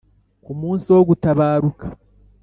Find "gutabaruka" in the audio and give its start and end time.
1.09-1.85